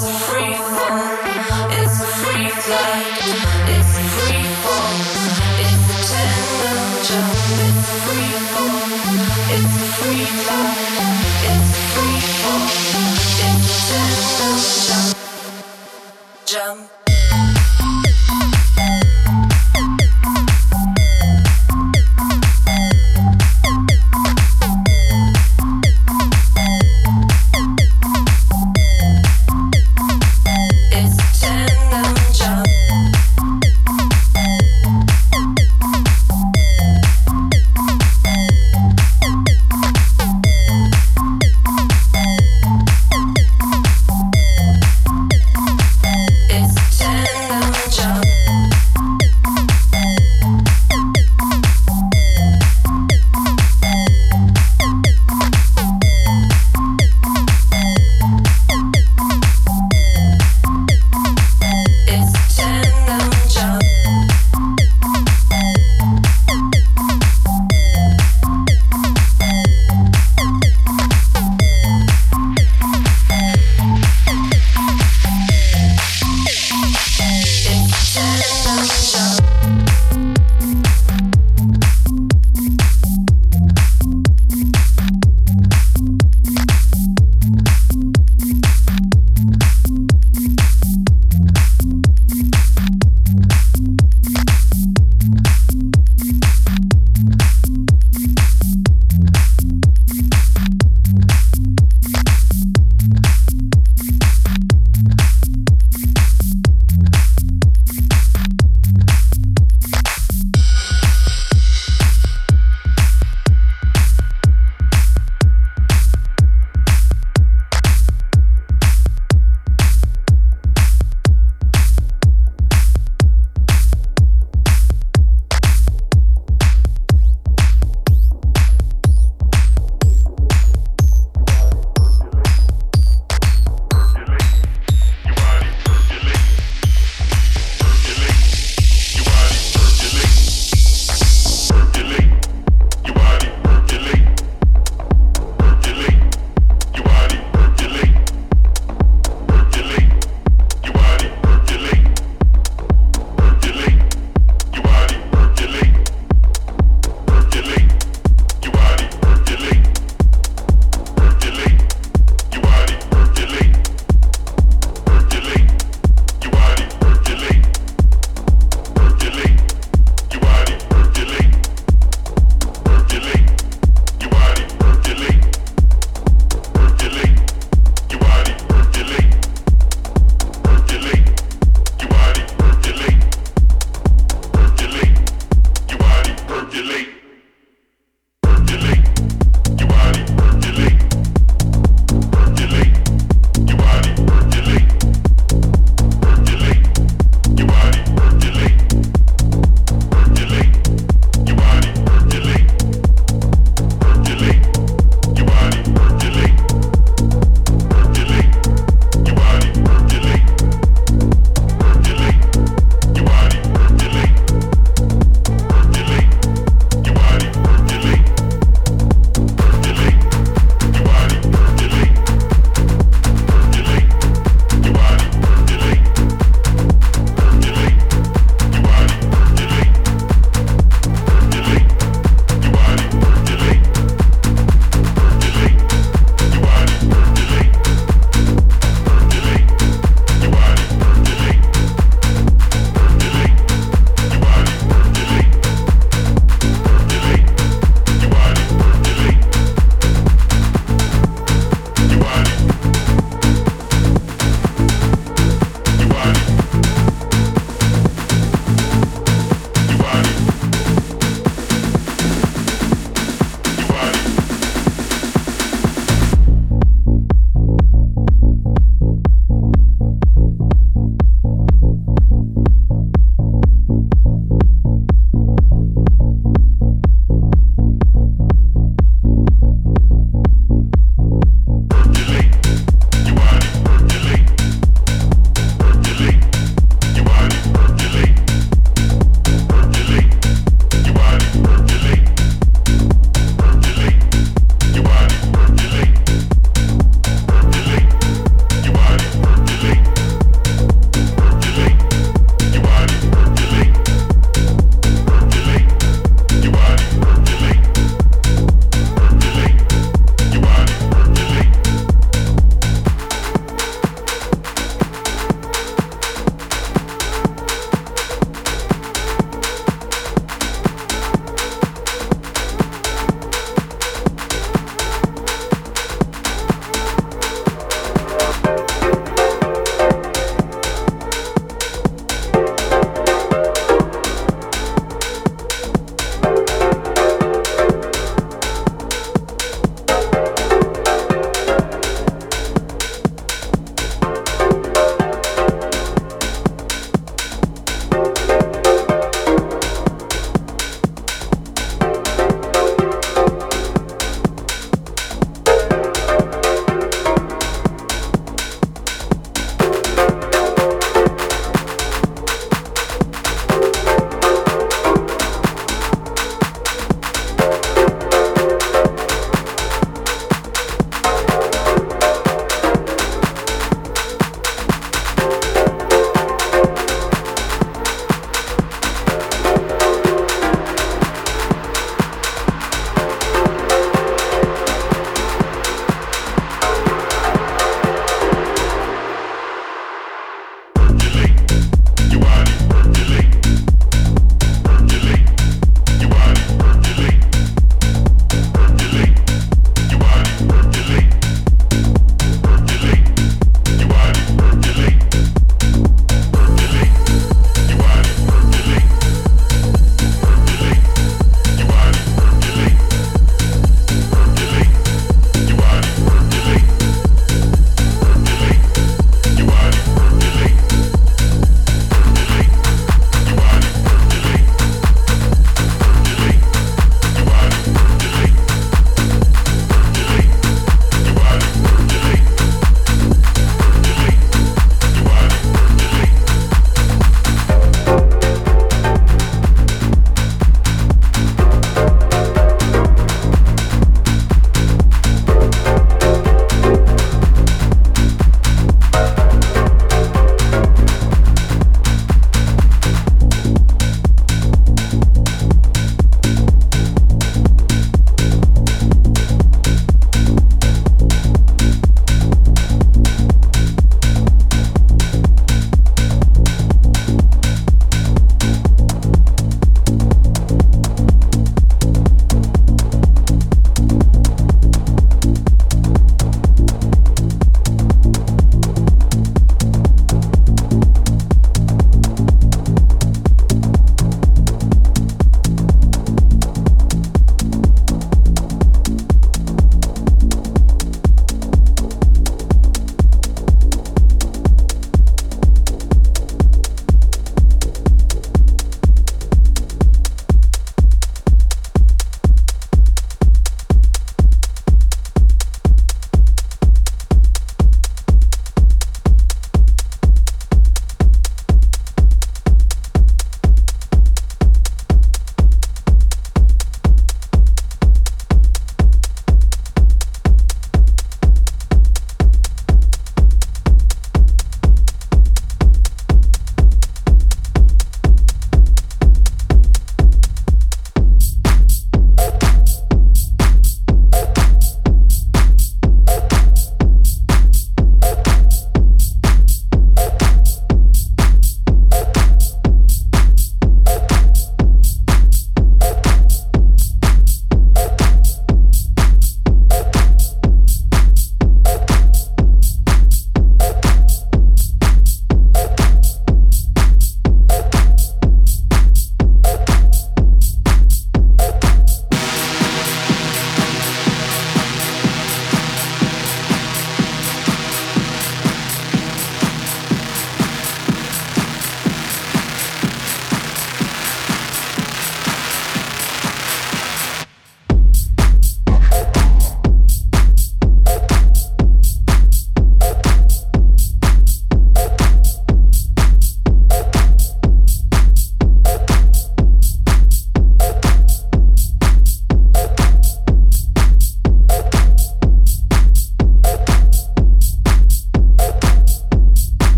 [0.00, 0.37] house.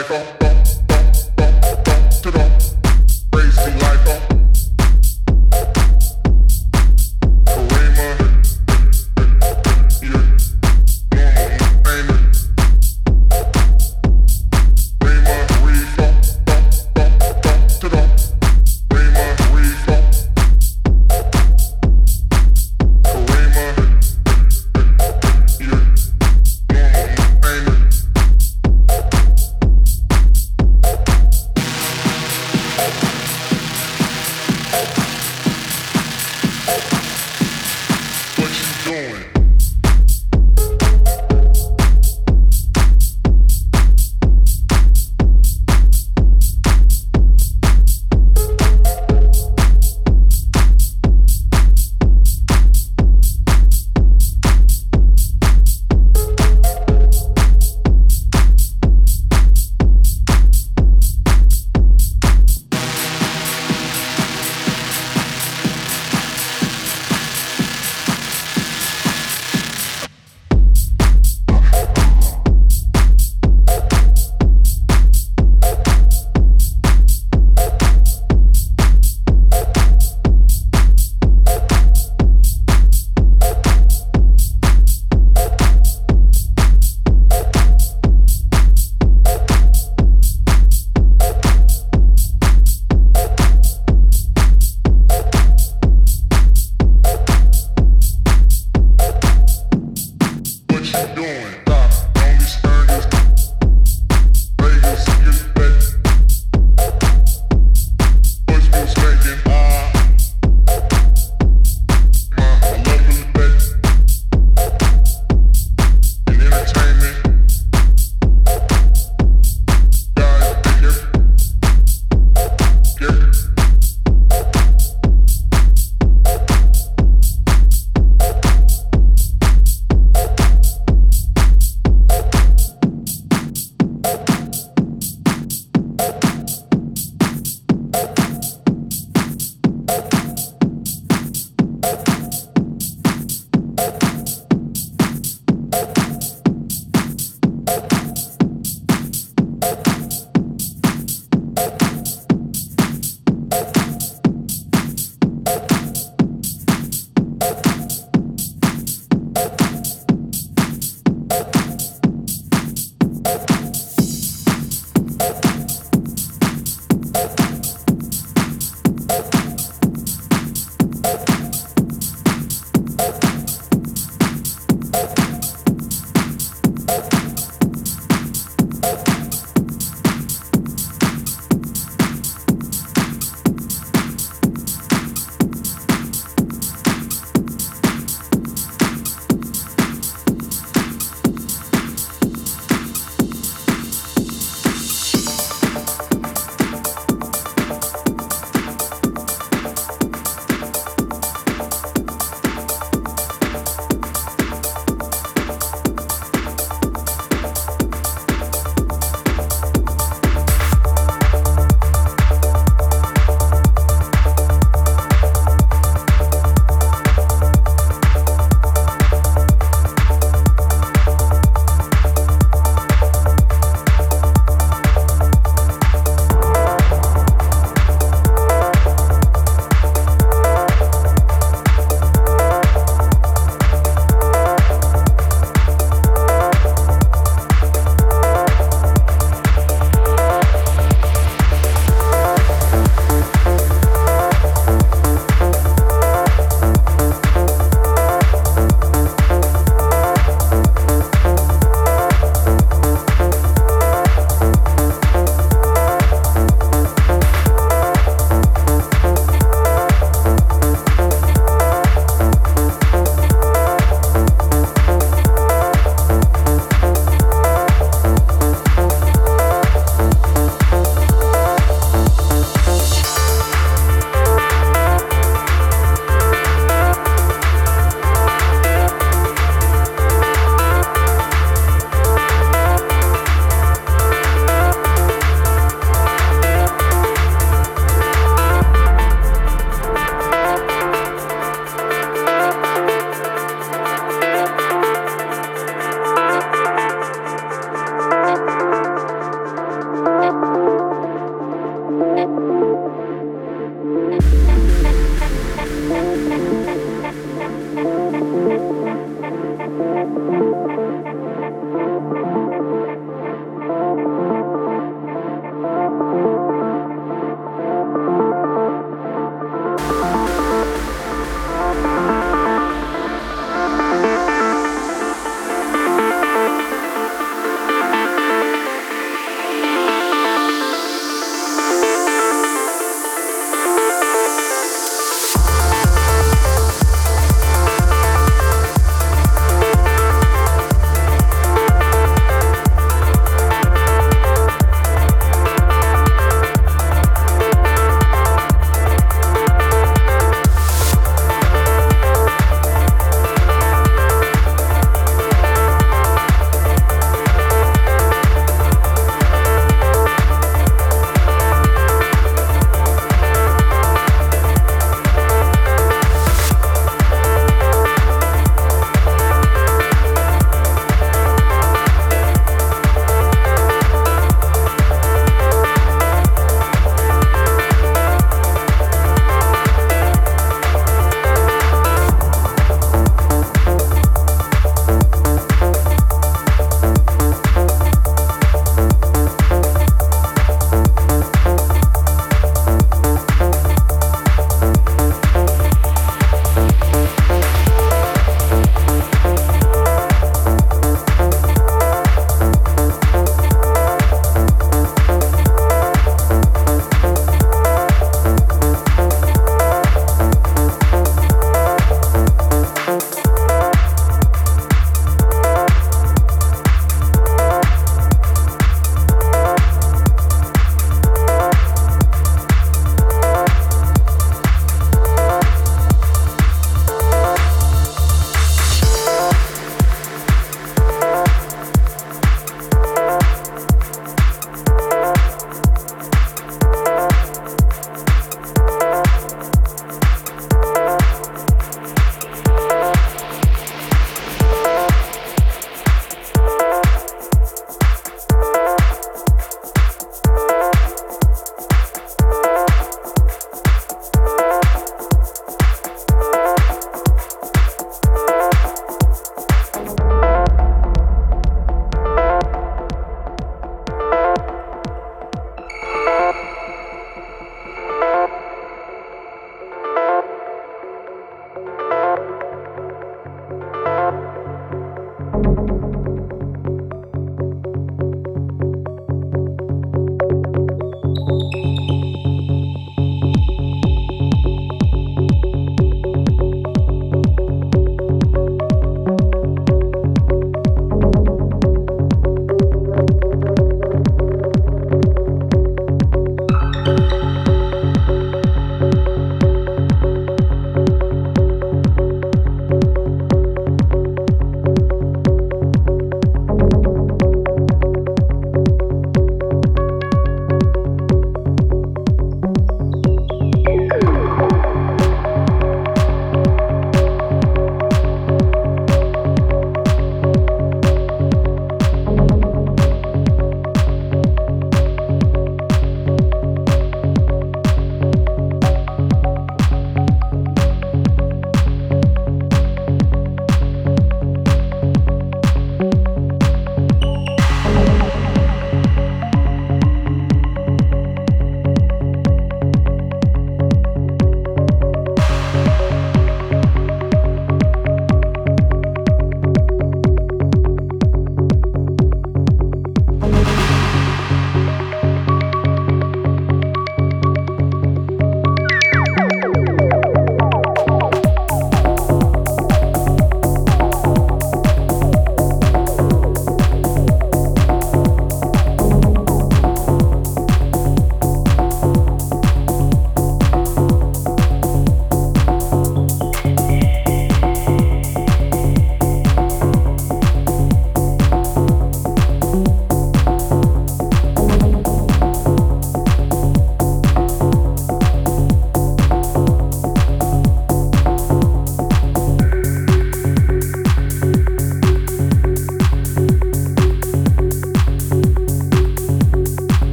[0.00, 0.31] life.